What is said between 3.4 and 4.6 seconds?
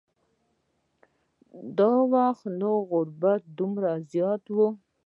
دومره زیات و.